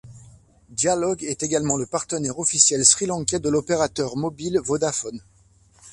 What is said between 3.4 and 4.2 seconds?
l'opérateur